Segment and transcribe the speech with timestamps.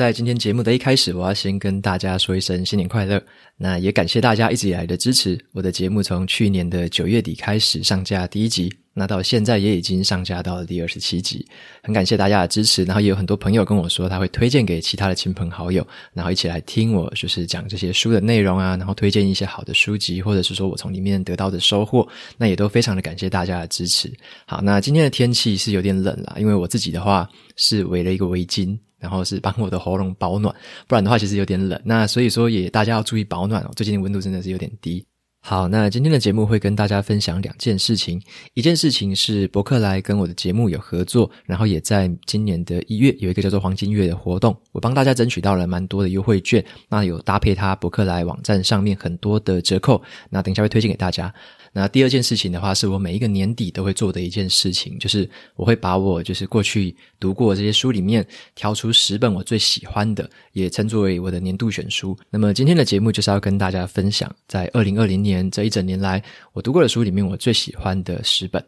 [0.00, 3.22] 在今天节目的一开始，我要先跟大家说一声新年快乐。
[3.58, 5.38] 那也感谢大家一直以来的支持。
[5.52, 11.46] 我的节目从去年的九月底开始上架第一集，那到现在也已经上架到了第二十七集。
[11.82, 24.10] 很感谢大家的支持，然后也有很多朋友跟我说他会推荐给其他的亲朋好友，然后一起来听我就是讲这些书的内容啊，然后推荐一些好的书籍，或者是说我从里面得到的收获，那也都非常的感谢大家的支持。
[24.46, 28.78] 好，那今天的天气是有点冷啦，因为我自己的话是围了一个围巾。
[29.00, 30.54] 然后是帮我的喉咙保暖，
[30.86, 31.80] 不然的话其实有点冷。
[31.84, 35.04] 那所以说也大家要注意保暖哦，最近的温度真的是有点低。
[35.42, 38.20] 好，那今天的节目会跟大家分享两件事情。
[38.52, 51.32] 一件事情是博客来跟我的节目有合作，然后也在今年的一月有一个叫做黄金月的活动，我帮大家争取到了蛮多的优惠券，那有搭配它博客来网站上面很多的折扣，那等一下会推荐给大家。
[51.72, 62.16] 那第二件事情的话，是我每一个年底都会做的一件事情，就是我会把我就是过去读过这些书里面挑出十本我最喜欢的，也称作为我的年度选书。
[62.28, 68.64] 那么今天的节目就是要跟大家分享，在二零二零年这一整年来我读过的书里面我最喜欢的十本。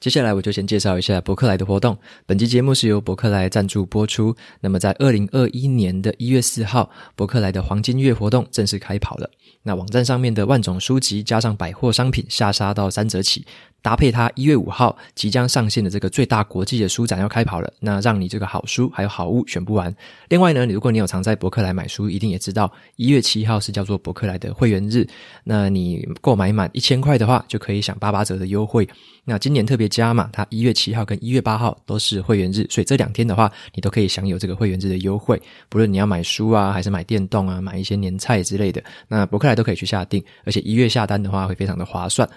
[0.00, 1.98] 接下来我就先介绍一下伯克莱的活动。
[2.24, 4.32] 本期节目是由伯克莱赞助播出。
[4.60, 9.28] 那么在二零二一年的一月四号，伯克莱的黄金月活动正式开跑了。
[9.64, 13.44] 那网站上面的万种书籍加上百货商品下杀到三折起。
[13.80, 19.94] 搭配它一月五号即将上线的这个最大国际的书展要开跑了，那让你这个好书还有好物选不完。
[20.28, 25.06] 另外呢，如果你有常在博客来买书，一定也知道一月七号是叫做博客来的会员日。
[25.44, 28.86] 那你购买满一千块的话，就可以享八八折的优惠。
[29.24, 35.40] 那今年特别加码，它一月七号跟一月八号都是会员日，所以这两天的话，你都可以享有这个会员日的优惠。
[35.68, 42.28] 不论你要买书啊，还是买电动啊，买一些年菜之类的，那博客来都可以去下定，而且一月下单的话会非常的划算。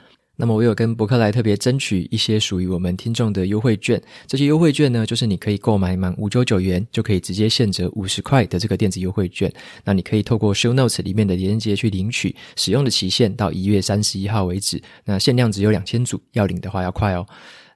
[0.41, 9.53] 那么我有跟伯克莱特别争取一些属于我们听众的优惠券，这些优惠券呢，就是你可以购买满五九九元就可以直接现折五十块的这个电子优惠券。
[9.83, 14.81] 那你可以透过 Show Notes 里面的连接去领取，使用的期限到一月三十一号为止。
[15.05, 17.23] 那限量只有两千组，要领的话要快哦。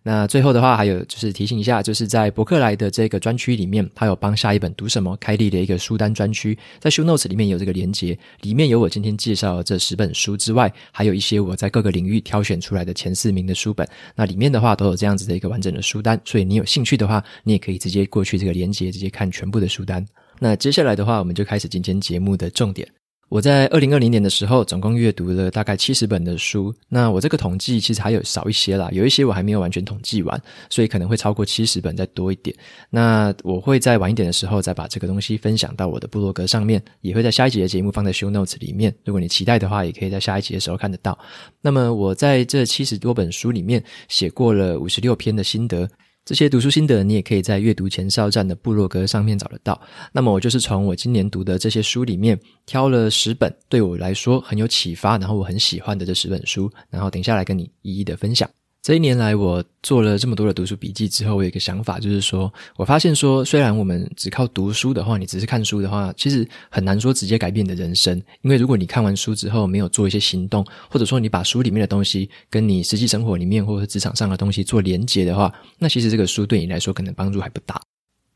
[0.08, 13.88] 那最后的话，还有就是提醒一下，就是在博客来的这个专区里面，他有帮下一本读什么开立的一个书单专区，在 Show Notes 里面有这个连接，里面有我今天介绍的这十本书之外，还有一些我在各个领域挑选出来的前四名的书本。
[14.16, 20.06] 那里面的话都有这样子的一个完整的书单，所以你有兴趣的话，你也可以直接过去这个连接，直接看全部的书单。
[20.38, 22.88] 那接下来的话，我们就开始今天节目的重点。
[23.28, 26.74] 我在二零二零年的时候，总共阅读了大概七十本的书。
[26.88, 32.56] 那我这个统计其实还有少一些啦，有一些我还没有完全统计完，所以可能会超过七十本再多一点。
[32.90, 38.94] 那我会在晚一点的时候再把这个东西分享到我的部落格上面，也会在下一集的节目放在 show notes 里面。
[39.04, 41.18] 如果你期待的话，也可以在下一集的时候看得到。
[41.62, 45.90] 那么我在这七十多本书里面写过了五十六篇的心得。
[46.26, 49.80] 这些读书心得，你也可以在阅读前哨站的部落格上面找得到。
[50.12, 58.50] 那么我就是从我今年读的这些书里面挑了十本对我来说很有启发，然后我很喜欢的这十本书，然后等下来跟你一一的分享。
[58.86, 68.16] 这一年来，我做了这么多的读书笔记之后，我有一个想法，就是说，我发现说，虽然我们只靠读书的话，你只是看书的话，其实很难说直接改变你的人生。
[68.44, 77.82] 因为如果你看完书之后没有做一些行动，或者说你把书里面的东西跟你实际生活里面或者职场上的东西做连结的话，那其实这个书对你来说可能帮助还不大。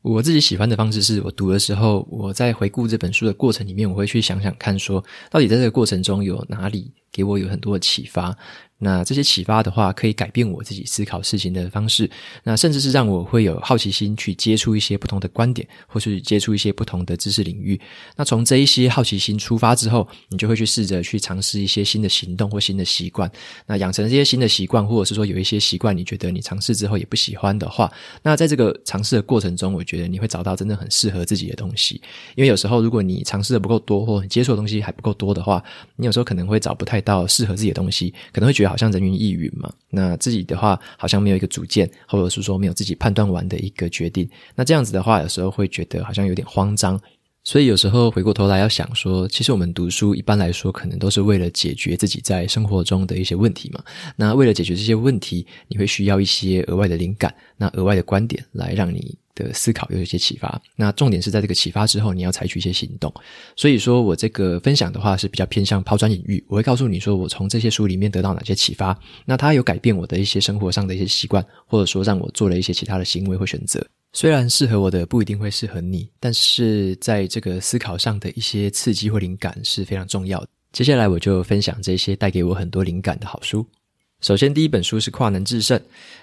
[0.02, 8.36] 我自己喜欢的方式是我读的时候，我在回顾这本书的过程里面，我会去想想看，说到底在这个过程中有哪里给我有很多的启发。
[8.82, 12.10] 那这些启发的话，可以改变我自己思考事情的方式。
[12.42, 17.78] 那甚至是让我会有好奇心去接触一些不同的观点，或是接触一些不同的知识领域。
[18.16, 23.30] 那从这一些好奇心出发之后，你就会去试着去尝试一些新的行动或新的习惯。
[23.66, 32.00] 那养成这些新的习惯，或者是说有一些习惯你觉得你尝试之后也不喜欢的话，那在这个尝试的过程中，我觉得你会找到真的很适合自己的东西。
[32.34, 35.62] 因为有时候如果你尝试的不够多，或你接触的东西还不够多的话，
[35.96, 38.69] 你有时候可能会找不太到适合自己的东西，可能会觉得。
[38.70, 46.98] 好像人云亦云嘛，那自己的话好像没有一个主见，或者是说没有自己判断完的一个决定，那这样子的话，有时候会觉得好像有点慌张。
[47.42, 53.82] 所以有时候回过头来要想说，其实我们读书一般来说可能都是为了解决自己在生活中的一些问题嘛。
[54.14, 60.60] 那为了解决这些问题，你会需要一些额外的灵感，那额外的观点来让你的思考有一些启发。
[60.76, 63.12] 那重点是在这个启发之后，你要采取一些行动。
[63.56, 73.84] 所以说我这个分享的话是比较偏向抛砖引玉，我会告诉你说我从这些书里面得到哪些启发，那它有改变我的一些生活上的一些习惯，或者说让我做了一些其他的行为或选择。
[74.12, 80.48] 虽然适合我的不一定会适合你，但是在这个思考上的一些刺激或灵感是非常重要的。
[80.72, 83.64] 接下来我就分享这些带给我很多灵感的好书。
[84.20, 85.78] 首先，第一本书是《跨能制胜》，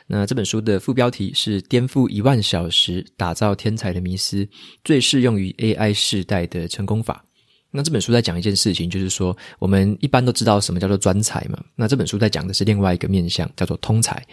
[0.06, 4.48] 那这本书的副标题是“颠覆一万小时，打造天才的迷思，
[4.84, 7.24] 最适用于 AI 世代的成功法”。
[7.72, 11.62] 那这本书在讲一件事情，就是说我们一般都知道什么叫做专才嘛。
[11.76, 14.26] 那这本书在讲的是另外一个面向，叫做通才。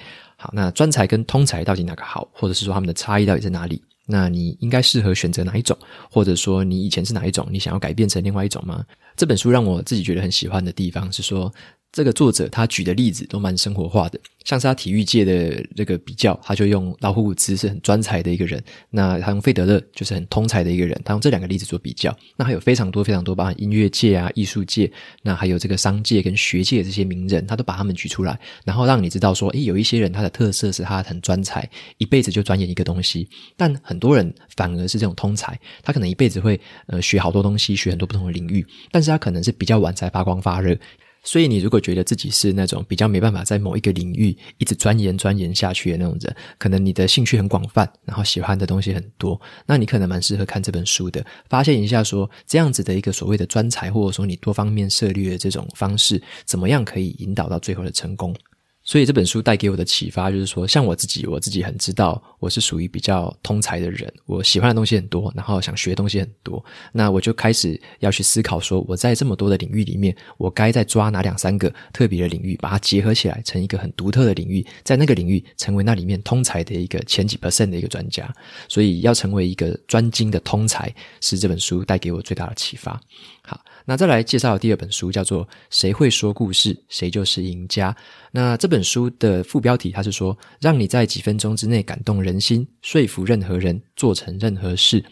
[0.44, 3.82] 好，那专才跟通才到底哪个好，或者是说他们的差异到底在哪里？
[4.06, 5.74] 那你应该适合选择哪一种，
[6.10, 8.84] 或者说你以前是哪一种，你想要改变成另外一种吗？
[9.16, 11.50] 这本书让我自己觉得很喜欢的地方是说，
[11.94, 14.18] 这个作者他举的例子都蛮生活化的。
[14.44, 22.14] 像是他体育界的这个比较，他就用老虎伍兹是很专才的一个人，那他用费德勒就是很通才的一个人，他用这两个例子做比较。
[22.36, 24.90] 那还有非常多非常多，包含音乐界啊、艺术界，
[25.22, 31.66] 那还有这个商界跟学界这些名人，他都把他们举出来，然后让你知道说，诶，有一些人他的特色是他很专才，
[31.96, 33.26] 一辈子就钻研一个东西，
[33.56, 40.76] 但很多人反而是这种通才，他可能一辈子会呃学好多东西，学很多不同的领域，但是他可能是比较晚才发光发热。
[41.24, 58.34] 所以，你如果觉得自己是那种比较没办法在某一个领域一直钻研钻研下去的那种人，可能你的兴趣很广泛，然后喜欢的东西很多，那你可能蛮适合看这本书的，发现一下说这样子的一个所谓的专才，或者说你多方面涉猎的这种方式，怎么样可以引导到最后的成功。
[58.84, 78.30] 所以这本书带给我的启发就是说，像我自己，我自己很知道我是属于比较通才的人，我喜欢的东西很多，然后想学的东西很多，那我就开始要去思考说，我在这么多的领域里面，我该再抓哪两三个特别的领域，把它结合起来成一个很独特的领域，在那个领域成为那里面通才的一个前几 percent 的一个专家。
[78.68, 83.00] 所以要成为一个专精的通才，是这本书带给我最大的启发。
[83.42, 83.58] 好。
[83.86, 87.92] 那再来介绍第二本书，叫做《谁会说故事，谁就是赢家》。
[88.32, 95.04] 那这本本书的副标题，它是说，让你在几分钟之内感动人心，说服任何人，做成任何事。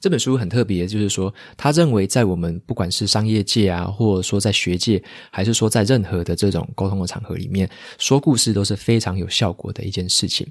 [0.00, 7.68] 这本书很特别，就是说，他认为在我们不管是商业界啊，或者说在学界，还是说在任何的这种沟通的场合里面，
[7.98, 10.46] 说故事都是非常有效果的一件事情。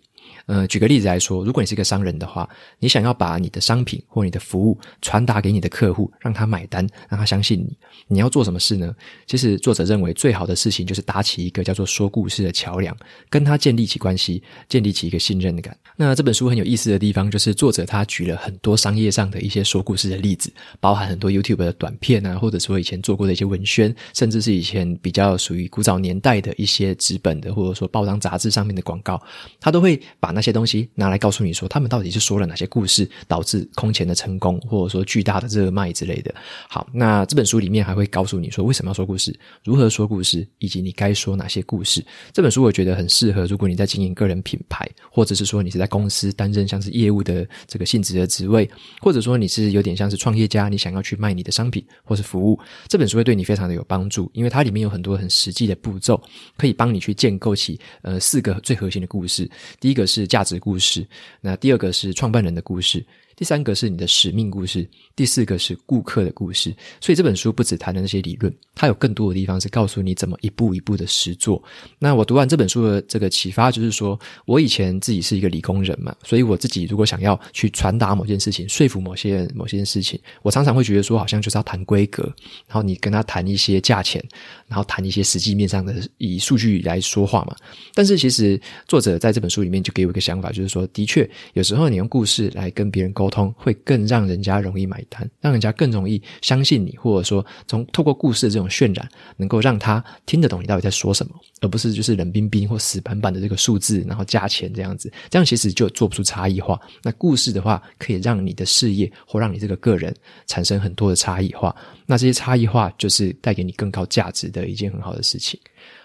[0.46, 2.50] 呃，举个例子来说，如果你是一个商人的话，
[2.80, 7.78] 你想要把你的商品或你的服务传达给你的客户，让他买单，让他相信你，
[8.08, 8.92] 你要做什么事呢？
[9.28, 12.98] 其实作者认为最好的事情就是搭起一个叫做说故事的桥梁，
[13.30, 15.78] 跟他建立起关系，建立起一个信任感。
[15.96, 29.22] 那这本书很有意思的地方，就是作者他举了很多商业上的一些说故事的例子，包含很多 YouTube 的短片啊，或者说以前做过的一些文宣，甚至是以前比较属于古早年代的一些纸本的，或者说报章杂志上面的广告，
[29.60, 30.02] 他都会。
[30.20, 36.34] 把那些东西拿来告诉你说，他们到底是说了哪些故事，导致空前的成功，或者说巨大的热卖之类的。
[36.68, 42.04] 好，那这本书里面还会告诉你说，为什么要说故事，如何说故事，以及你该说哪些故事。
[42.34, 48.70] 这本书我觉得很适合，如果你在经营个人品牌，或者是说你是在公司担任像是业务的这个性质的职位，
[49.00, 56.22] 或者说你是有点像是创业家，你想要去卖你的商品或是服务，这本书会对你非常的有帮助，因为它里面有很多很实际的步骤，
[56.58, 59.50] 可以帮你去建构起呃四个最核心的故事。
[59.80, 61.06] 第一个个是价值故事，
[61.42, 63.06] 那第二个是创办人的故事。
[63.40, 66.76] 第三个是你的使命故事，第四个是顾客的故事。
[67.00, 71.64] 所以这本书不只谈的那些理论，它有更多的地方是告诉你怎么一步一步的实做。
[71.98, 82.24] 那我读完这本书的这个启发，就是说我以前自己是一个理工人嘛，所以我自己如果想要去传达某件事情，说服某些人某些事情，我常常会觉得说，好像就是要谈规格，
[82.68, 84.22] 然后你跟他谈一些价钱，
[84.68, 87.56] 然后谈一些实际面上的以数据来说话嘛。
[87.94, 99.08] 但是其实作者在这本书里面就给我一个想法，就是说，的确有时候你用故事来跟别人沟通会更让人家容易买单，让人家更容易相信你，或者说从透过故事的这种渲染，
[99.38, 106.80] 能够让他听得懂你到底在说什么，而不是就是冷冰冰或死板板的这个数字，然后价钱这样子，这样其实就做不出差异化。
[107.04, 110.16] 那故事的话，可以让你的事业或让你这个个人
[110.48, 111.76] 产生很多的差异化。
[112.06, 115.60] 那这些差异化就是带给你更高价值的一件很好的事情。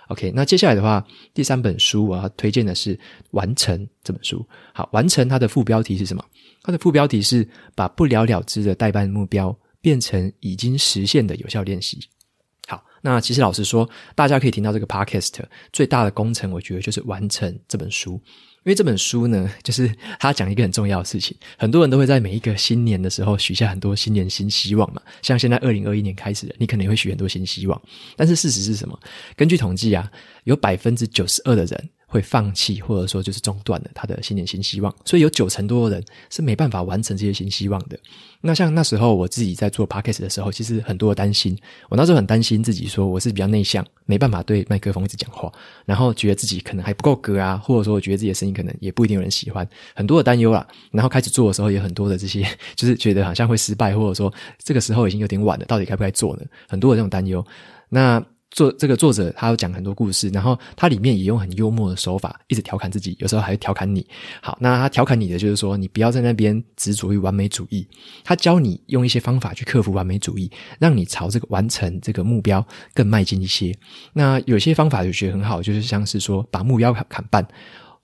[0.08, 2.96] OK，那接下来的话，第三本书我要推荐的是
[3.30, 4.46] 《完成》这本书。
[4.72, 6.24] 好，《完成》它的副标题是什么？
[6.62, 11.98] 它的副标题是把不了了之的代办目标变成已经实现的有效练习。
[13.06, 15.28] 那其实老实说，大家可以听到这个 podcast
[15.74, 18.14] 最大的工程，我觉得就是完成这本书。
[18.64, 25.02] 因为这本书呢，就是他讲一个很重要的事情，很多人都会在每一个新年的时候许下很多新年新希望嘛。
[25.20, 27.78] 像现在二零二一年开始，你可能会许很多新希望，
[28.16, 28.98] 但是事实是什么？
[29.36, 30.10] 根据统计啊，
[30.44, 31.90] 有百分之九十二的人。
[32.14, 37.98] 会放弃，或者说就是中断了他的新年新希望，所以有九成多的人是没办法完成这些新希望的。
[38.40, 41.58] 那像那时候我自己在做 podcast 的时候，其实很多的担心。
[41.88, 45.52] 我那时候很担心自己说我是比较内向，没办法对麦克风一直讲话，
[45.84, 50.64] 然后觉得自己可能还不够格啊，或者说我觉得自己的声音可能也不一定有人喜欢，很多的担忧啦。
[50.92, 56.42] 然后开始做的时候，也很多的这些，就是觉得好像会失败，或者说这个时候已经有点晚了，到底该不该做呢？
[56.68, 57.44] 很多的这种担忧。
[57.88, 64.06] 那作这个作者，他有讲很多故事，然后他里面也用很幽默的手法，一直调侃自己，有时候还会调侃你。
[64.40, 67.84] 好，那他调侃你的就是说，你不要在那边执着于完美主义。
[68.22, 73.76] 他教你用一些方法去克服完美主义，让你朝这个完成这个目标更迈进一些。
[74.12, 77.44] 那有些方法就觉得很好，就是像是说把目标砍砍半。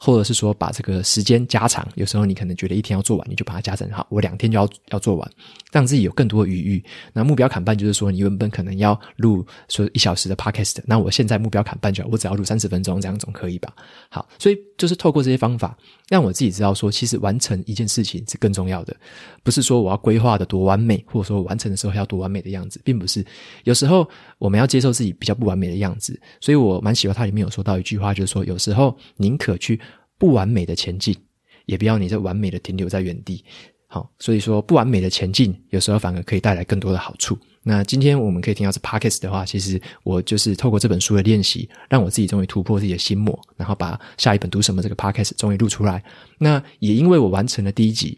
[0.02, 5.30] 或者是说把这个时间加长，有时候你可能觉得一天要做完，你就把它加成好，我两天就要要做完，
[5.70, 6.82] 让自己有更多的余裕。
[7.12, 13.70] 那目标砍半就是说，你原本可能要录说一小时的 podcast，那我现在目标砍半就，我只要录三十分钟，这样总可以吧？
[14.08, 15.76] 好，所以就是透过这些方法，
[16.08, 18.96] 让我自己知道说，其实完成一件事情是更重要的，
[19.42, 23.22] 不是说我要规划的多完美，或者说完成的时候要多完美的样子，并不是。
[23.64, 29.78] 有时候我们要接受自己比较不完美的样子，所以我蛮喜欢它里面有说到一句话，就是说有时候宁可去。
[30.20, 31.16] 不完美的前进，
[31.64, 33.42] 也不要你这完美的停留在原地。
[33.86, 37.36] 好，所以说不完美的前进，有时候反而可以带来更多的好处。
[37.62, 46.04] 那今天我们可以听到这 podcast 的话，其实我就是透过这本书的练习，让我自己终于突破自己的心魔，然后把下一本读什么这个 podcast 终于录出来。
[46.38, 48.16] 那也因为我完成了第一集，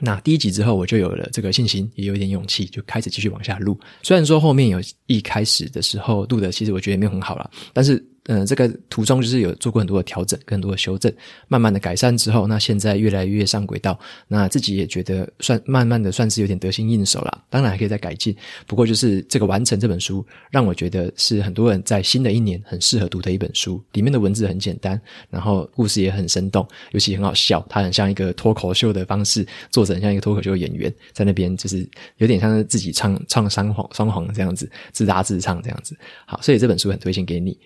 [0.00, 3.78] 那第一集之后，我就有了这个信心，也有一点勇气，就开始继续往下录。
[4.02, 8.04] 虽然说后面有一开始的时候录的，其实我觉得也没有很好啦，但是。
[8.28, 11.12] 嗯，这个途中就是有做过很多的调整，更多的修正，
[11.48, 17.44] 慢慢的改善之后，那现在越来越上轨道，那自己也觉得算慢慢的算是有点得心应手了。
[17.48, 23.80] 当然还可以再改进，不过就是这个完成这本书，让我觉得是很多人在新的一年很适合读的一本书。
[23.92, 35.96] 里面的文字很简单，然后故事也很生动，尤其很好笑，它很像一个脱口秀的方式，作者很像一个脱口秀演员，在那边就是有点像是自己唱唱双簧双簧这样子，自答自唱这样子。
[36.26, 37.56] 好，所以这本书很推荐给你。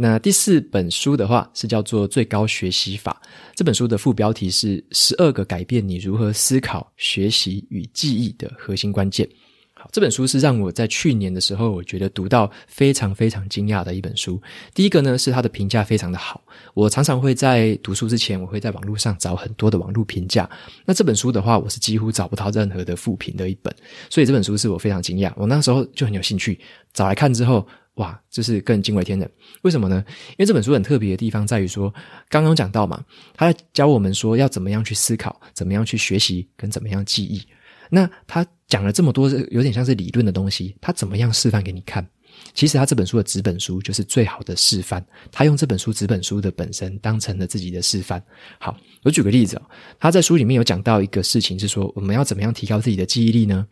[0.00, 3.20] 那第四本书的话是叫做《最高学习法》，
[3.56, 9.28] 这本书的副标题是“十二个改变你如何思考、学习与记忆的核心关键”。
[9.74, 14.40] 好，这本书是让我在去年的时候，我觉得读到非常非常惊讶的一本书。
[14.72, 16.40] 第一个呢是它的评价非常的好，
[16.74, 20.48] 我常常会在读书之前，我会在网络上找很多的网络评价。
[20.84, 23.74] 那这本书的话，我是几乎找不到任何的负评的一本，
[24.08, 25.32] 所以这本书是我非常惊讶。
[25.36, 26.60] 我那时候就很有兴趣
[26.92, 27.66] 找来看之后。
[27.98, 29.30] 哇，就是更惊为天人。
[29.62, 30.02] 为什么呢？
[30.30, 31.92] 因为这本书很特别的地方在于说，
[32.28, 37.42] 刚刚讲到嘛，他在教我们说要怎么样去思考，怎么样去学习，跟怎么样记忆。
[37.90, 42.06] 那他讲了这么多，有点像是理论的东西，他怎么样示范给你看？
[42.54, 45.04] 其实他这本书的纸本书就是最好的示范。
[45.32, 48.22] 他用这本书纸本书的本身当成了自己的示范。
[48.60, 49.62] 好，我举个例子哦，
[49.98, 53.66] 他在书里面有讲到一个事情，是说我们要怎么样提高自己的记忆力呢？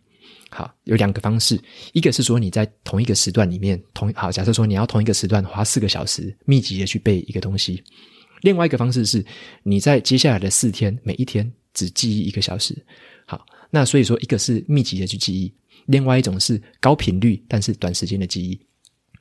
[0.49, 1.59] 好，有两个方式，
[1.93, 7.83] 一个是说你在同一个时段里面，同好，假设说你要同一个时段花四个小时密集的去背一个东西，
[8.41, 9.25] 另外一个方式是
[9.63, 12.75] 你在接下来的四天，每一天只记忆一个小时。
[13.25, 15.53] 好，那所以说一个是密集的去记忆，
[15.87, 18.59] 另外一种是高频率但是短时间的记忆，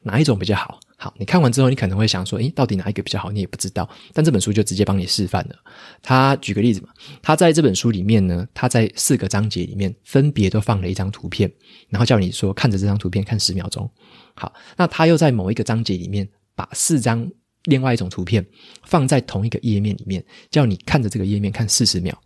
[0.03, 0.79] 哪一种比较好？
[0.99, 3.31] 好，你看完之后，你可能会想说，诶，到底哪一个比较好？
[3.31, 3.87] 你也不知道。
[4.15, 5.55] 但这本书就直接帮你示范了。
[6.03, 6.89] 他举个例子嘛，
[7.21, 11.53] 他在这本书里面呢，他在四个章节里面分别都放了一张图片，
[11.91, 13.89] 然后叫你说看着这张图片看十秒钟。
[14.35, 17.31] 好，那他又在某一个章节里面把四张
[17.65, 18.45] 另外一种图片
[18.85, 22.19] 放在同一个页面里面，叫你看着这个页面看四十秒。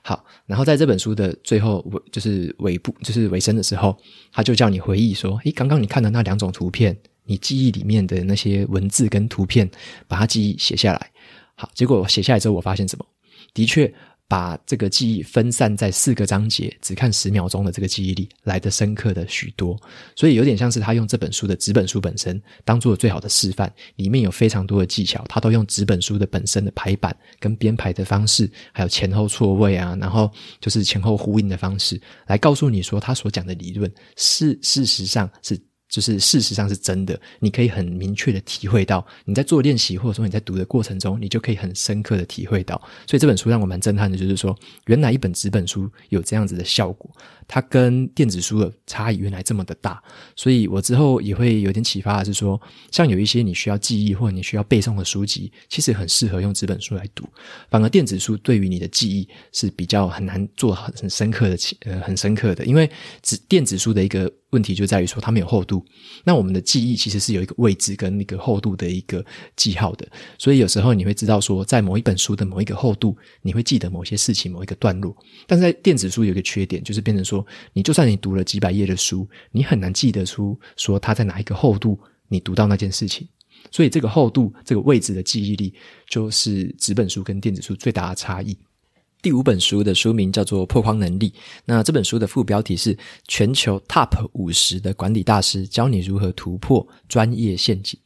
[0.00, 3.94] 好，然后在这本书的最后尾就是尾部就是尾声的时候，
[4.32, 6.96] 他就叫你回忆说，诶，刚刚你看的那两种图片。
[7.26, 9.70] 你记忆里面的那些文字跟图片，
[10.06, 11.10] 把它记忆写下来。
[11.56, 13.06] 好，结果写下来之后，我发现什么？
[13.54, 13.92] 的确，
[14.26, 19.78] 把这个记忆分散在四个章节，只看十秒钟的这个记忆力来得深刻的许多。
[20.16, 30.28] 所以有点像是他用这本书的纸本书本身当做最好的示范，里面有非常多的技巧，他都用纸本书的本身的排版跟编排的方式，还有前后错位啊，然后
[30.60, 35.58] 就是前后呼应的方式，来告诉你说他所讲的理论是事实上是。
[35.94, 42.74] 就是事实上是真的，你可以很明确的体会到，你在做练习或者说你在读的过程中，你就可以很深刻的体会到。
[43.06, 47.08] 所以这本书让我蛮震撼的，就是说，原来一本纸本书有这样子的效果，
[47.46, 50.02] 它跟电子书的差异原来这么的大。
[50.34, 52.60] 所以我之后也会有点启发的是说，
[52.90, 57.24] 像有一些你需要记忆或者你需要背诵的书籍，其实很适合用纸本书来读，
[57.70, 62.90] 反而电子书对于你的记忆是比较很难做很深刻的，呃，很深刻的，因为
[63.22, 64.28] 纸电子书的一个。
[64.54, 65.83] 问题就在于说它没有厚度
[66.24, 69.24] 那我们的记忆其实是有一个位置跟那个厚度的一个
[69.56, 70.06] 记号的，
[70.38, 75.16] 所以有时候你会知道说，在某一本书的某一个厚度，你会记得某些事情、某一个段落。
[75.46, 81.98] 但是在电子书有一个缺点，就是变成说，你就算你读了几百页的书，你很难记得出说它在哪一个厚度，
[82.28, 83.26] 你读到那件事情。
[83.70, 85.72] 所以这个厚度、这个位置的记忆力，
[86.08, 88.56] 就是纸本书跟电子书最大的差异。
[89.24, 91.30] 第五本书的书名叫做《破框能力》，
[91.64, 92.94] 那这本书的副标题是
[93.26, 97.98] “全球 Top 五十的管理大师教你如何突破专业陷阱”。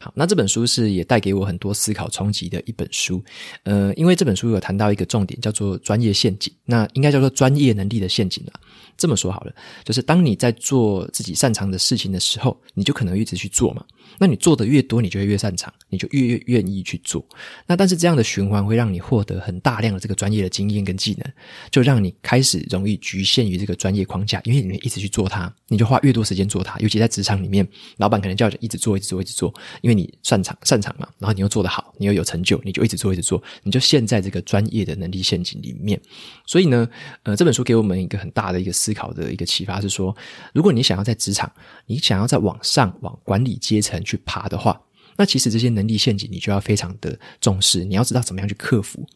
[0.00, 3.22] 好，那这本书是也带给我很多思考冲击的一本书。
[3.62, 8.58] 呃，因为这本书有谈到一个重点，叫做专业陷阱，那应该叫做专业能力的陷阱啊。
[8.98, 9.54] 这么说好了，
[9.84, 13.84] 就是当你在做自己擅长的事情的时候，你就可能一直去做嘛。
[14.18, 17.26] 那你做的越多，你就会越擅长，你就越愿意去做。
[17.66, 21.32] 那但是这样的循环会让你获得很大量的这个专业的经验跟技能，
[21.70, 26.78] 就让你开始容易局限于这个专业框架，因为你一直去做它，你就花越多时间做它。
[26.78, 27.66] 尤其在职场里面，
[27.98, 36.00] 老板可能叫你一直做、一直做、一直做，因为你擅长擅长嘛，然后你又做得好，你又有成就，你就一直做、一直做，你就陷在这个专业的能力陷阱里面。
[36.46, 36.88] 所以呢，
[37.24, 40.16] 呃，这本书给我们一个很大的一个思考的一个启发是说，
[40.52, 41.50] 如果你想要在职场，
[41.86, 44.80] 你想要在往上往管理阶层去爬的话，
[45.16, 49.06] 那其实这些能力陷阱你就要非常的重视，你要知道怎么样去克服。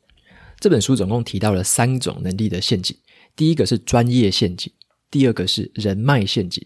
[0.59, 2.97] 这本书总共提到了三种能力的陷阱，
[3.35, 4.73] 第一个是专业陷阱，
[5.11, 6.65] 第二个是人脉陷阱，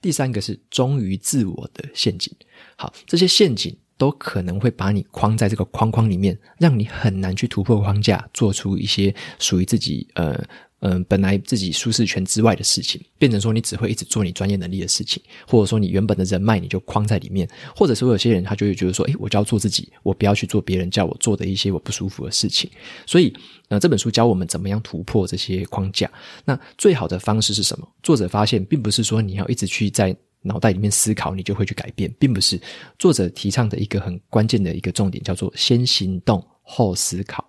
[0.00, 2.34] 第三个是忠于自我的陷阱。
[2.76, 10.42] 好，这些陷阱都可能会把你框在这个框框里面，让你很难去突破框架，做出一些属于自己呃。
[10.86, 22.70] 嗯，本来自己舒适圈之外的事情，变成说你只会一直做你专业能力的事情，或者说你原本的人脉你就框在里面，或者说有些人他就会觉得说，诶，我就要做自己，我不要去做别人叫我做的一些我不舒服的事情。
[23.06, 23.34] 所以，
[23.68, 26.10] 呃，这本书教我们怎么样突破这些框架。
[26.44, 27.88] 那最好的方式是什么？
[28.02, 32.60] 作者发现，并不是说你要一直去在脑袋里面思考，你就会去改变，并不是。
[32.98, 37.42] 作者提倡的一个很关键的一个重点叫做先行动后思考。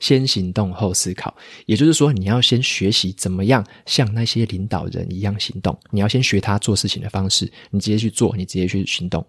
[0.00, 1.32] 先行动后思考，
[1.66, 5.78] 也就是说，你要先学习怎么样像那些领导人一样行动。
[5.90, 9.24] 你要先学他做事情的方式，你直接去做，你直接去行动。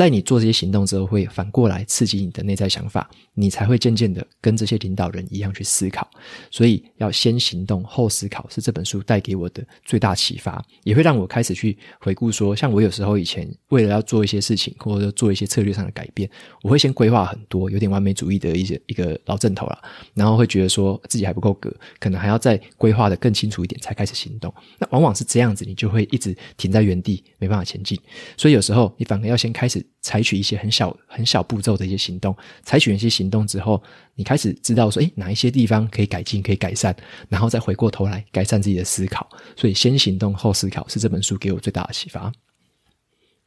[0.00, 6.08] 在你做这些行动之后，会反过来刺激你的内在想法，你才会渐渐的跟这些领导人一样去思考。
[6.50, 16.26] 所以，要先行动后思考，是这本书带给我的最大启发，也会让我开始去回顾说，像我有时候以前为了要做一些事情，或者说做一些策略上的改变，
[16.62, 19.78] 我会先规划很多，有点完美主义的一些一个老阵头了，
[20.14, 24.50] 然后会觉得说自己还不够格，可能还要再规划的更清楚一点才开始行动。
[24.78, 28.00] 那往往是这样子，你就会一直停在原地，没办法前进。
[28.38, 29.84] 所以有时候你反而要先开始。
[30.00, 33.82] 采取一些很小、很小步骤的一些行动，采取一些行动之后，
[34.14, 36.96] 你开始知道说，诶，哪一些地方可以改进、可以改善，
[37.28, 39.28] 然后再回过头来改善自己的思考。
[39.56, 42.32] 所以，先行动后思考是这本书给我最大的启发。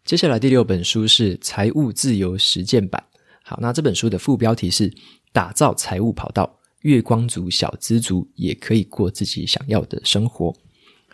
[0.06, 3.04] 接下来第六本书是《财务自由实践版》。
[3.44, 4.94] 好，那这本书的副标题是
[5.34, 10.56] “打造财务跑道，月光族、小资族也可以过自己想要的生活”。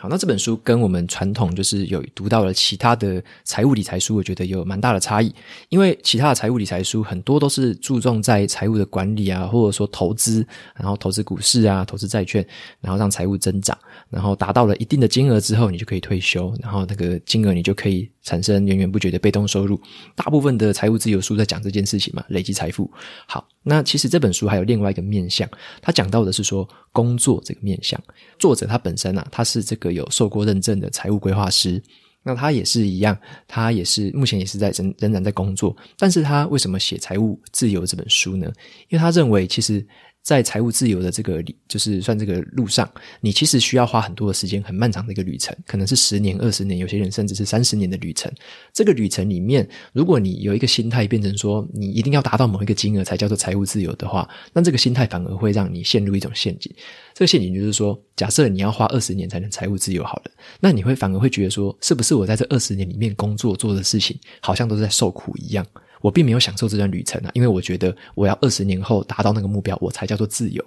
[0.01, 5.35] 好，那这本书跟我们传统就是有读到了其他的财务理财书，我觉得有蛮大的差异。
[5.67, 12.47] 因为其他的财务理财书很多都是注重在财务的管理啊，或者说投资，然后投资股市啊，投资债券，
[12.79, 13.77] 然后让财务增长，
[14.09, 19.79] 然后达到了一定的金额之后，你就可以退休，然后那个金额你就可以产生源源不绝的被动收入。
[20.15, 22.89] 大部分的财务自由书在讲这件事情嘛，累积财富。
[23.25, 25.49] 好，那其实这本书还有另外一个面向，
[25.81, 27.99] 他讲到的是说工作这个面向。
[28.37, 29.89] 作者他本身啊，他是这个。
[29.89, 31.81] 有受过认证的财务规划师，
[32.21, 38.45] 那他也是一样，他也是目前也是在仍仍然在工作，但是他为什么写《财务自由》这本书呢？
[38.89, 39.83] 因为他认为其实。
[40.21, 42.87] 在财务自由的这个就是算这个路上，
[43.21, 48.31] 你其实需要花很多的时间，很漫长的一个旅程，可能是十年、二十年，有些人甚至是三十年的旅程。
[48.73, 56.71] 这个旅程里面，如果你有一个心态变成说，你一定要达到某一个金额才叫做财务自由的话，那这个心态反而会让你陷入一种陷阱。
[57.15, 65.65] 这个陷阱就是说，假设你要花二十年才能财务自由好了，那你会反而会觉得说，是不是我在这二十年里面工作做的事情，好像都是在受苦一样？
[66.01, 70.63] 我并没有享受这段旅程啊，因为我觉得我要二十年后达到那个目标，我才叫做自由。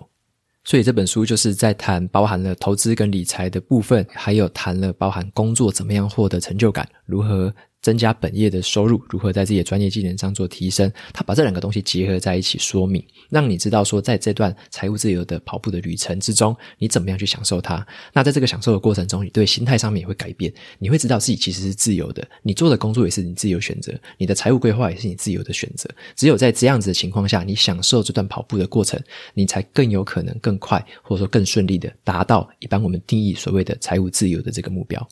[0.65, 10.91] 所以这本书就是在谈包含了投资跟理财的部分，还有谈了包含工作怎么样获得成就感，如何增加本业的收入，如何在自己的专业技能上做提升。
[11.13, 17.85] 他把这两个东西结合在一起说明，让你知道说，在这段财务自由的跑步的旅程之中，你怎么样去享受它。
[18.13, 25.91] 那在这个享受的过程中，你对心态上面也会改变，你会知道自己其实是自由的，你做的工作也是你自由选择，你的财务规划也是你自由的选择。
[26.15, 29.03] 只有在这样子的情况下，你享受这段跑步的过程，
[29.35, 35.09] 你才更有可能更快，或者说更顺利的达到一般我们定义所谓的财务自由的这个目标。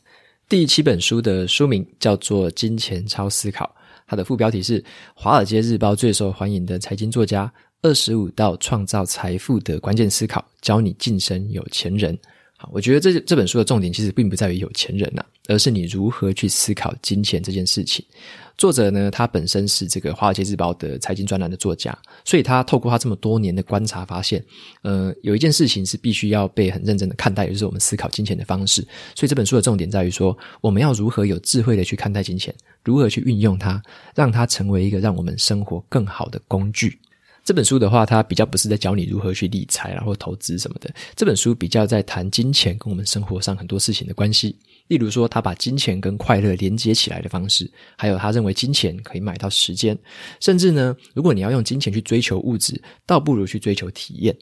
[0.51, 3.65] 第七本书的书名叫做《金钱超思考》，
[4.05, 4.83] 它的副标题是
[5.15, 7.51] 《华尔街日报最受欢迎的财经作家：
[7.83, 12.19] 二十五道创造财富的关键思考》，教你晋升有钱人。
[12.57, 18.05] 好，我觉得这这本书的重点其实并不在于有钱人呐、而是你如何去思考金钱这件事情。
[18.61, 24.45] 作者呢，他本身是这个《华尔街日报》的财经专栏的作家，所以他透过他这么多年的观察，发现，
[24.83, 28.83] 呃，有一件事情是必须要被很认真的看待，也就是我们思考金钱的方式。
[29.15, 33.83] 所以这本书的重点在于说，我们要如何有智慧的去看待金钱，如何去运用它，
[34.15, 36.99] 让它成为一个让我们生活更好的工具。
[37.43, 44.55] 这本书的话，它比较不是在教你如何去理财然后投资什么的，这本书比较在谈金钱跟我们生活上很多事情的关系。
[44.91, 49.97] 例如说，他把金钱跟快乐连接起来的方式，还有他认为金钱可以买到时间，
[50.41, 54.37] 甚至呢，如果你要用金钱去追求物质，倒不如去追求体验。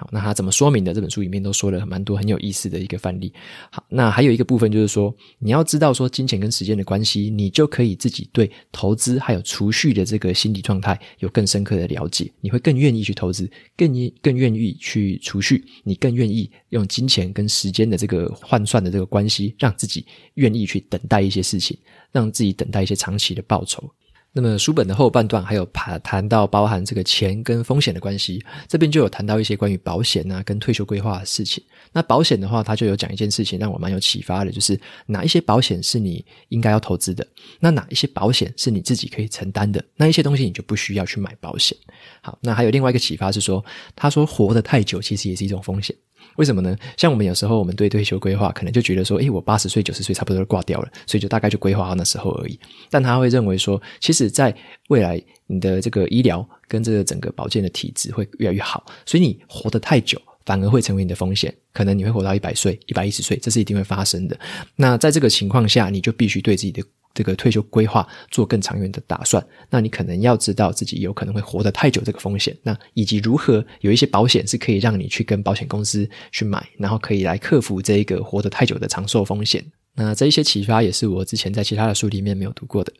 [0.00, 0.94] 好，那他怎么说明的？
[0.94, 3.30] 这本书里面都说了蛮多很有意思的一个范例。
[3.70, 21.76] 好，那还有一个部分就是说，你要知道说金钱跟时间的关系，你就可以自己对投资还有储蓄的这个心理状态有更深刻的了解，你会更愿意去投资，更更愿意去储蓄，你更愿意用金钱跟时间的这个换算的这个关系，让自己愿意去等待一些事情，
[22.10, 23.92] 让自己等待一些长期的报酬。
[24.32, 31.62] 那么书本的后半段还有谈谈到包含这个钱跟风险的关系，这边就有谈到一些关于保险啊跟退休规划的事情。
[31.92, 37.26] 那保险的话，他就有讲一件事情让我蛮有启发的，就是哪一些保险是你应该要投资的，
[37.58, 41.76] 那哪一些保险是你自己可以承担的，那一些东西你就不需要去买保险。
[42.22, 43.64] 好，那还有另外一个启发是说，
[43.96, 45.96] 他说活得太久其实也是一种风险。
[46.40, 46.74] 为什么呢？
[46.96, 52.58] 像我们有时候，我们对退休规划可能就觉得说，诶，我八十岁、九十岁差不多就挂掉了，所以就大概就规划到那时候而已。
[52.88, 54.56] 但他会认为说，其实在
[54.88, 61.54] 未来，你的这个医疗跟这个整个保健的体质会越来越好，所以你活得太久，反而会成为你的风险。
[61.74, 64.34] 可能你会活到一百岁、一百一十岁，这是一定会发生的。
[64.76, 79.64] 那在这个情况下，你就必须对自己的这个退休规划做更长远的打算，那你可能要知道自己有可能会活得太久这个风险，那以及如何有一些保险是可以让你去跟保险公司去买，然后可以来克服这一个活得太久的长寿风险。
[79.94, 82.92] 那这一些启发也是我之前在其他的书里面没有读过的。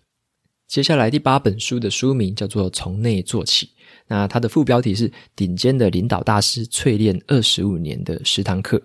[0.66, 3.66] 接下来第八本书的书名叫做《从内做起》，
[4.06, 8.80] 那它的副标题是“顶尖的领导大师淬炼二十五年的十堂课”。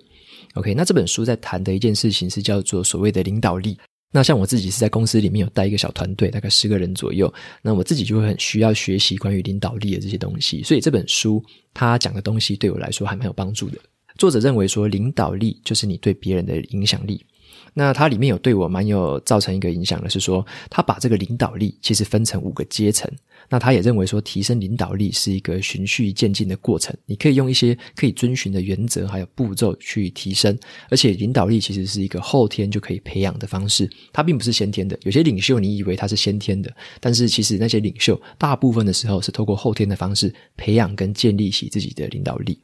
[0.55, 3.77] OK，那这本书在谈的一件事情是叫做所谓的领导力。
[4.15, 7.31] 那像我自己是在公司里面有带一个小团队，大概十个人左右。
[7.61, 13.77] 那我自己就会很需要学习关于领导力的这些东西，所以这本书它讲的东西对我来说还蛮有帮助的。
[14.17, 17.21] 作者认为说，领导力就是你对别人的影响力。
[17.77, 23.11] 那它里面有对我蛮有造成一个影响的是说，他把这个领导力其实分成五个阶层。
[23.49, 26.95] 那他也认为说，提升领导力是一个循序渐进的过程。
[27.05, 30.57] 你可以用一些可以遵循的原则还有步骤去提升，
[30.89, 34.97] 而且领导力其实是一个后天就可以培养的方式，它并不是先天的。
[35.03, 42.57] 有些领袖你以为他是先天的，但是其实那些领袖大部分的时候是透过后天的方式培养跟建立起自己的领导力。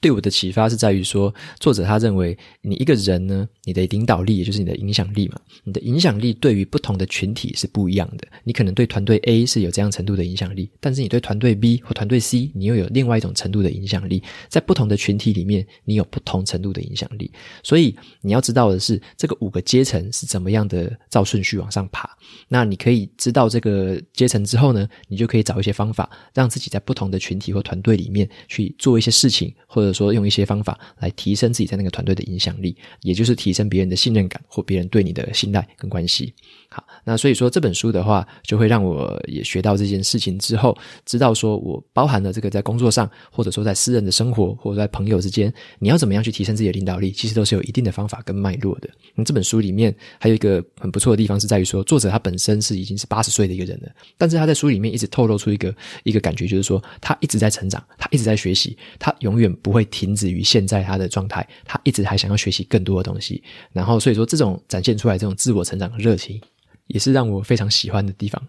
[0.00, 8.28] 对我的启发是在于说，作者他认为你一个人呢，你的领导力也就是你的影响力嘛，你的影响力对于不同的群体是不一样的。
[8.44, 14.22] 你可能对团队 A 是有这样程度的影响力，但是你对团队 B 或团队 C，你又有另外一种程度的影响力。
[14.48, 17.32] 在不同的群体里面，你有不同程度的影响力。
[17.64, 22.08] 所以你要知道的是，这个五个阶层是怎么样的照顺序往上爬。
[22.46, 29.87] 那你可以知道这个阶层之后呢，你就可以找一些方法，让自己在不同的群体或团队里面去做一些事情，或者。
[29.88, 36.34] 或者说用一些方法来提升自己在那个团队的影响力，也就是提升别人的信任感或别人对你的信赖跟关系。
[36.68, 48.90] 好，那所以说这本书的话，就会让我也学到这件事情之后，知道说我包含了这个在工作上，或者说在私人的生活，或者在朋友之间，你要怎么样去提升自己的领导力，其实都是有一定的方法跟脉络的。
[49.14, 63.42] 那这本书里面还有一个很不错的地方是在于说，作者他本身是已经是八十岁的一个人了，但是他在书里面一直透露出一个一个感觉，就是说他一直在成长，他一直在学习，他永远不会会停止于现在他的状态，他一直还想要学习更多的东西。
[63.72, 66.40] 然后所以说这种展现出来这种自我成长的热情。
[66.88, 68.42] 也是让我非常喜欢的地方。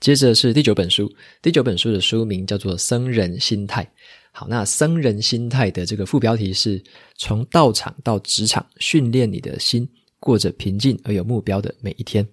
[0.00, 3.84] 接着是第九本书，第九本书的书名叫做《僧人心态》。
[4.32, 6.82] 好，那僧人心态的这个副标题是
[7.18, 9.86] 从道场到职场，训练你的心，
[10.18, 12.26] 过着平静而有目标的每一天。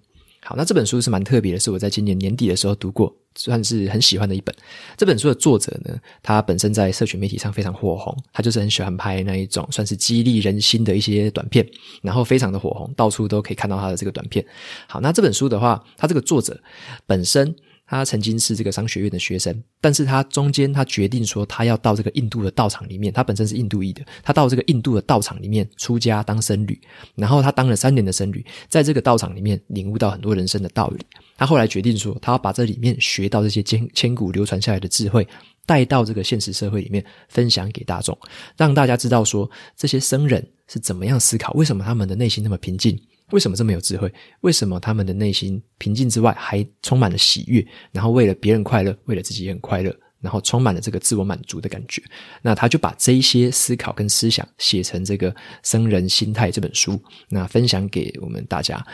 [0.44, 4.54] 好，那这本书是蛮特别的，是我在今年年底的时候读过，算是很喜欢的一本。
[4.96, 11.64] 这本书的作者呢，他本身在社群媒体上非常火红，他就是很喜欢拍那一种算是激励人心的一些短片，
[12.02, 14.44] 然后非常的火红，到处都可以看到他的这个短片。
[14.88, 16.60] 好，那这本书的话，他这个作者
[17.06, 17.54] 本身。
[17.98, 23.12] 他曾经是这个商学院的学生，但是他中间他决定说，他要到这个印度的道场里面。
[23.12, 26.80] 他本身是印度裔的，他到这个印度的道场里面出家当僧侣，
[27.14, 31.04] 然后他当了三年的僧侣，在这个道场里面领悟到很多人生的道理。
[31.36, 35.28] 他后来决定说，他要把这里面学到这些千千古流传下来的智慧，
[35.66, 38.16] 带到这个现实社会里面分享给大众，
[38.56, 42.98] 让大家知道说，这些僧人是怎么样思考，为什么他们的内心那么平静。
[43.32, 44.12] 为什么这么有智慧？
[44.42, 47.66] 为什么他们的内心平静之外，还充满了喜悦？
[47.90, 52.02] 然后为了别人快乐，为了自己也很快乐，然后充满了这个自我满足的感觉。
[52.42, 58.84] 那他就把这一些思考跟思想写成这个《生人心态》这本书，那分享给我们大家。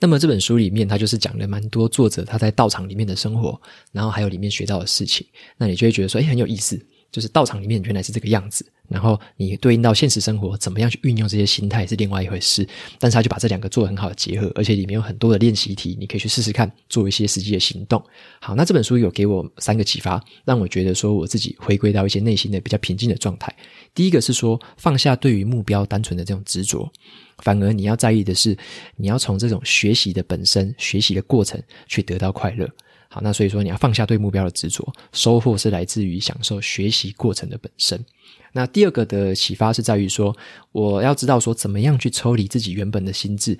[0.00, 3.58] 那么这本书里面，他就是讲了蛮多作者他在道场里面的生活，
[3.92, 5.26] 然后还有里面学到的事情。
[5.56, 6.78] 那你就会觉得说，诶，很有意思。
[7.14, 12.66] 就是道场里面原来是这个样子，然后你对应到现实生活，怎么样去运用这些心态是另外一回事。
[12.98, 18.04] 但是他就把这两个做很好的结合，而且里面有很多的练习题，你可以去试试看，做一些实际的行动。
[18.40, 23.54] 好，那这本书有给我三个启发，让我觉得说我自己回归到一些内心的比较平静的状态。
[23.94, 26.90] 第一个是说，放下对于目标单纯的这种执着，
[27.38, 28.58] 反而你要在意的是，
[28.96, 32.68] 你要从这种学习的本身、学习的过程去得到快乐。
[33.14, 38.04] 好，那所以说你要放下对目标的执着，收获是来自于享受学习过程的本身。
[38.52, 40.36] 那第二个的启发是在于说，
[40.72, 43.56] 我要知道说怎么样去抽离自己原本的心智。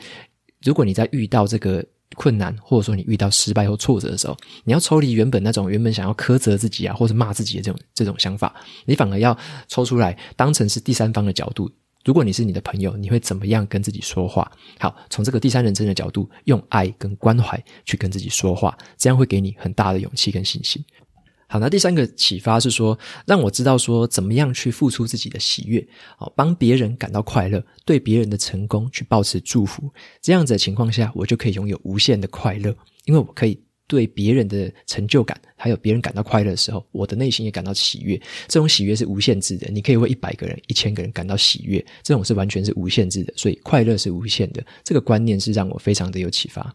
[0.64, 1.84] 如果你在遇到这个
[2.16, 8.52] 困难，或者说你遇到失败或挫折的时候，你要抽离原本那种原本想要苛责自己啊，或者骂自己的这种这种想法，
[8.86, 9.38] 你反而要
[9.68, 11.70] 抽出来，当成是第三方的角度。
[12.04, 14.50] 如果你是你的朋友，你会怎么样跟自己说话？
[14.78, 20.84] 好，从这个第三人称的角度，用爱跟关怀去跟自己说话，这样会给你很大的勇气跟信心。
[21.46, 25.86] 好，那第三个启发是说，让我知道说怎么样去付出自己的喜悦，
[26.16, 29.90] 好，帮别人感到快乐，对别人的成功去保持祝福，
[30.20, 33.62] 这样子的情况下，我就可以拥有无限的快乐，因为我可以。
[33.94, 38.20] 对别人的成就感，还有别人感到快乐的时候，我的内心也感到喜悦。
[38.48, 44.64] 这种喜悦是无限制的，你可以为一百个人、一千个人感到喜悦，这种是完全是无限制的，所以快乐是无限的。
[44.83, 46.74] 这个观念是让我非常的有启发。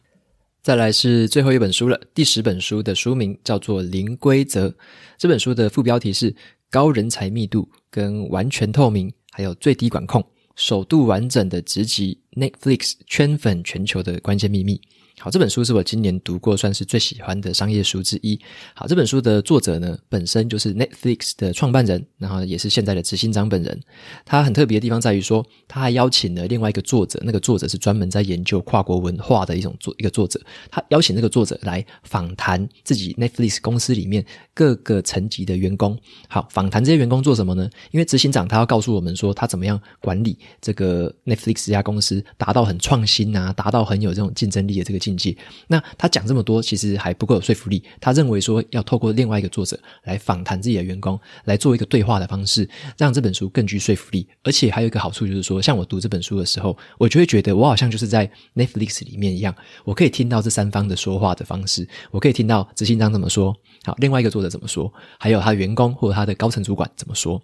[0.61, 4.69] 再来是最后一本书了，第十本书的书名叫做《零规则》。
[5.17, 6.33] 这本书的副标题是
[6.71, 14.79] “高人才密度跟完全透明，还有最低管控，首度完整的直击 Netflix 圈粉全球的关键秘密”。
[15.21, 18.39] 好，这本书是我今年读过算是最喜欢的商业书之一。
[18.73, 23.77] 好，这本书的作者呢，本身就是 Netflix 的创办人，然后也是现在的执行长本人。
[24.23, 30.39] 他很特别的地方在于说，他还邀请了另外一个作者，那个作者是专门在研究跨国文化的一种作一个作者。
[30.71, 35.99] 他邀请那个作者来访谈自己 Netflix 公司里面各个层级的员工。
[36.29, 37.69] 好，访谈这些员工做什么呢？
[37.91, 45.08] 因为执行长他要告诉我们说，他怎么样管理这个 Netflix 这家公司，达到很创新啊，达到很有这种竞争力的这个。
[45.09, 45.35] 境界
[45.67, 47.83] 那他讲这么多，其实还不够有说服力。
[47.99, 54.27] 他认为说，要透过另外一个作者来访谈自己的员工，来做一个对话的方式，让这本书更具说服力。
[54.43, 67.41] 而且还有一个好处就是说，像我读这本书的时候，我就会觉得我好像就是在 Netflix 里面一样，我可以听到这三方的说话的方式，我可以听到执行长怎么说，好，另外一个作者怎么说，还有他员工或者他的高层主管怎么说。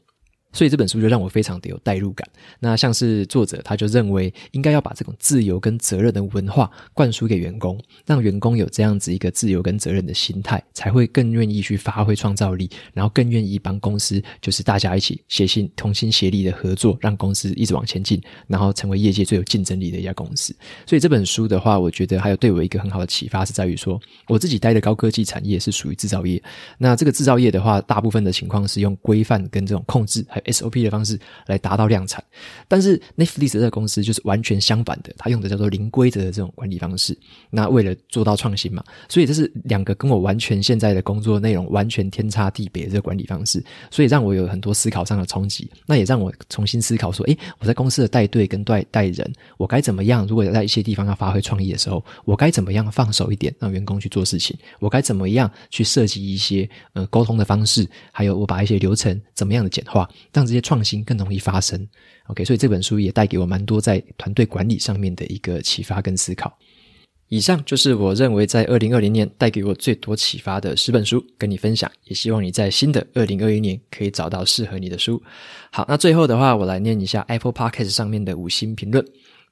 [0.55, 2.27] 所以这本书就让我非常的有代入感。
[2.59, 20.55] 那像是作者，他就认为应该要把这种自由跟责任的文化灌输给员工，让员工有这样子一个自由跟责任的心态，才会更愿意去发挥创造力，然后更愿意帮公司，就是大家一起协心同心协力的合作，让公司一直往前进，然后成为业界最有竞争力的一家公司。
[20.85, 26.41] 所以这本书的话，我觉得还有对我一个很好的启发是在于说，我自己待的高科技产业是属于制造业，
[26.77, 32.23] 那这个制造业的话，大部分的情况是用规范跟这种控制还 SOP 的方式来达到量产，
[32.67, 37.17] 但是 Netflix 这个公司就是完全相反的，它用的叫做零规则的这种管理方式。
[37.49, 45.69] 那为了做到创新嘛，所以这是两个跟我完全现在的工作内容完全天差地别的这个管理方式，所以让我有很多思考上的冲击。
[45.85, 50.25] 那也让我重新思考说，诶，我在公司的带队跟带带人，我该怎么样？
[50.27, 54.55] 如果在一些地方要发挥创意的时候，我该怎么样放手一点，让员工去做事情？
[54.79, 57.87] 我该怎么样去设计一些呃沟通的方式？
[58.11, 61.87] 还有我把一些流程怎么样的简化，让这些创新更容易发生
[62.27, 66.57] ，OK，所以这本书也带给我蛮多在团队管理上面的一个启发跟思考。
[67.29, 71.89] 以上就是我认为在二零二零年带给我最多启发的十本书，跟你分享。
[72.03, 75.23] 也希望你在新的二零二一年可以找到适合你的书。
[75.71, 79.03] 好，那最后的话，我来念一下 Apple Podcast 上面的五星评论。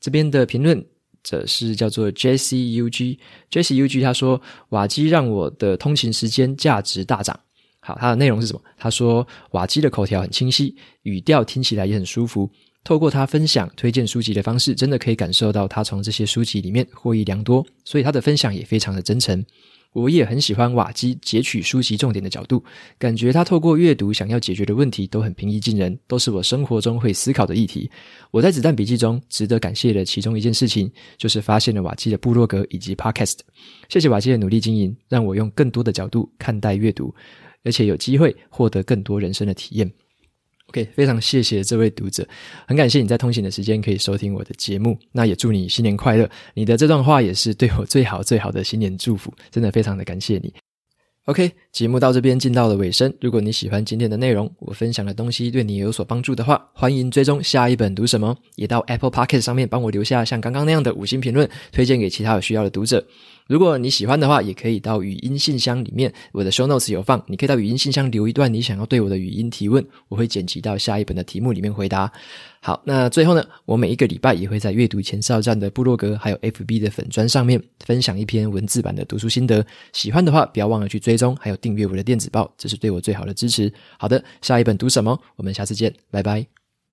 [0.01, 0.85] 这边的评论
[1.23, 7.39] 者是叫做 JCUG，JCUG 他说瓦基让我的通勤时间价值大涨。
[7.83, 8.61] 好，他的内容是什么？
[8.77, 12.49] 他说瓦基的口条很清晰，语调听起来也很舒服。
[12.83, 17.65] 透过他分享推荐书籍的方式，真的可以感受到他从这些书籍里面获益良多。
[17.85, 19.45] 所以他的分享也非常的真诚。
[19.93, 22.63] 我也很喜欢瓦基截取书籍重点的角度，
[22.97, 27.89] 感觉他透过阅读想要解决的问题都很平易近人，都是我生活中会思考的议题。
[28.31, 33.39] 我在子弹笔记中值得感谢的其中一件事情，就是发现了瓦基的部落格以及 Podcast。
[33.87, 37.13] 谢谢瓦基的努力经营，让我用更多的角度看待阅读。
[37.63, 39.91] 而且有机会获得更多人生的体验。
[40.67, 42.27] OK，非常谢谢这位读者，
[42.67, 44.97] 很感谢你在通勤的时间可以收听我的节目。
[45.11, 46.27] 那也祝你新年快乐！
[46.53, 50.53] 你的这段话也是对我最好最好的新年祝福，真的非常的感谢你。
[51.25, 53.13] OK，节目到这边进到了尾声。
[53.21, 63.05] 如果你喜欢今天的内容，我分享的东西对你有所帮助的话，欢迎追踪下一本读什么，也到 Apple Podcast 上面帮我留下像刚刚那样的五星评论，推荐给其他有需要的读者。
[63.47, 72.11] 如果你喜欢的话，也可以到语音信箱里面，我的 show notes 有放，你可以到语音信箱留一段你想要对我的语音提问，我会剪辑到下一本的题目里面回答。
[72.61, 79.65] 好，那最后呢，我每一个礼拜也会在阅读前哨站的部落格，还有 FB 的粉专上面分享一篇文字版的读书心得。
[79.91, 83.71] 喜欢的话，不要忘了去追踪，还有订阅我的电子报，这是对我最好的支持。
[83.99, 85.19] 好的，下一本读什么？
[85.35, 86.62] 我们下次见，拜拜。